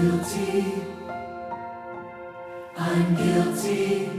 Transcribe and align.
guilty. 0.00 0.74
I'm 2.76 3.14
guilty. 3.14 4.10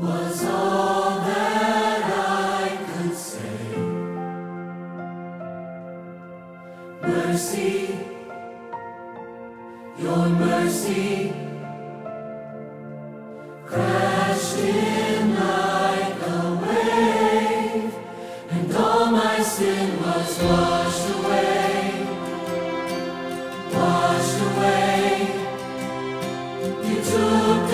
Was 0.00 0.44
all 0.44 1.20
that 1.20 2.02
I 2.02 2.68
could 2.88 3.14
say. 3.14 3.58
Mercy, 7.02 7.98
your 9.98 10.26
mercy 10.28 11.32
crashed 13.66 14.58
in 14.58 15.34
like 15.34 16.20
a 16.36 16.42
wave, 16.62 17.94
and 18.50 18.76
all 18.76 19.06
my 19.06 19.42
sin 19.42 20.00
was 20.02 20.42
washed 20.42 21.10
away. 21.16 21.53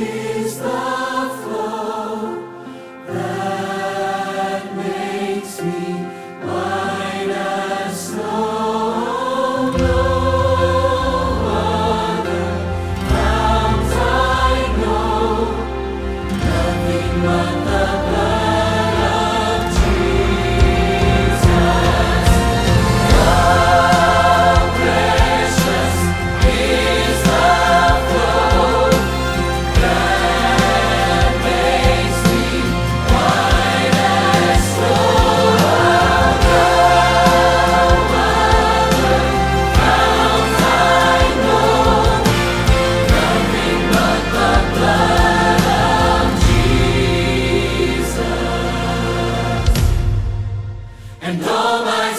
you. 0.00 0.37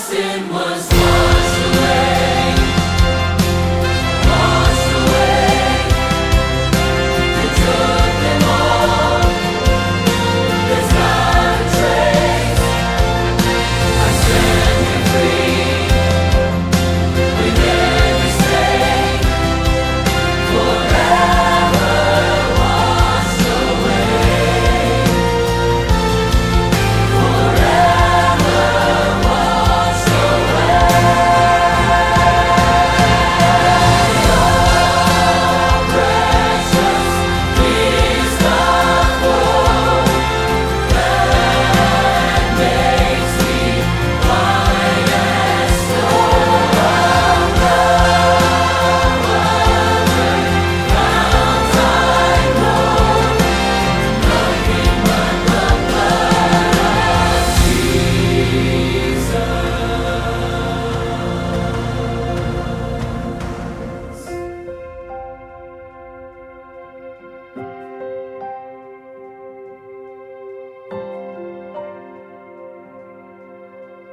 sin 0.09 0.49
was 0.49 0.98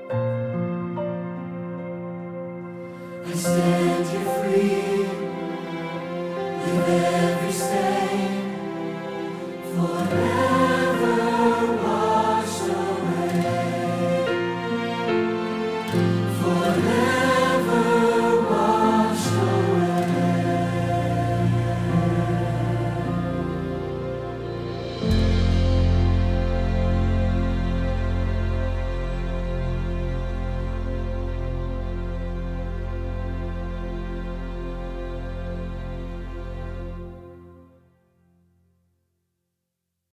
I 0.09 0.13
stand 3.35 4.07
you 4.13 4.21
free. 4.37 5.07
You 6.67 7.16